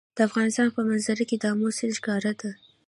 [0.15, 2.51] د افغانستان په منظره کې آمو سیند ښکاره ده.